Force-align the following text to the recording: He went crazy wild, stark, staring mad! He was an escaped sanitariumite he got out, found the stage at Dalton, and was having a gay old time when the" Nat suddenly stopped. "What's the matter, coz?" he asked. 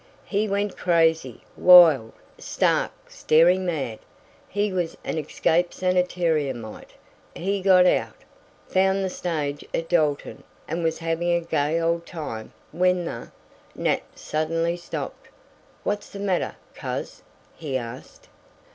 He 0.25 0.47
went 0.49 0.75
crazy 0.77 1.43
wild, 1.55 2.13
stark, 2.39 2.91
staring 3.07 3.67
mad! 3.67 3.99
He 4.49 4.73
was 4.73 4.97
an 5.03 5.19
escaped 5.19 5.73
sanitariumite 5.79 6.93
he 7.35 7.61
got 7.61 7.85
out, 7.85 8.15
found 8.67 9.03
the 9.05 9.11
stage 9.11 9.63
at 9.75 9.87
Dalton, 9.87 10.43
and 10.67 10.83
was 10.83 10.97
having 10.97 11.31
a 11.31 11.39
gay 11.41 11.79
old 11.79 12.07
time 12.07 12.51
when 12.71 13.05
the" 13.05 13.31
Nat 13.75 14.01
suddenly 14.15 14.75
stopped. 14.75 15.27
"What's 15.83 16.09
the 16.09 16.17
matter, 16.19 16.55
coz?" 16.73 17.21
he 17.55 17.77
asked. 17.77 18.27